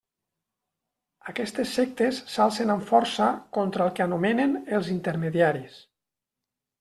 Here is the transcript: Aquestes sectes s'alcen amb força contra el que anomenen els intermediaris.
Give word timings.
Aquestes 1.31 1.73
sectes 1.79 2.21
s'alcen 2.35 2.73
amb 2.75 2.87
força 2.93 3.27
contra 3.57 3.85
el 3.85 3.93
que 3.99 4.05
anomenen 4.07 4.57
els 4.79 4.89
intermediaris. 4.95 5.77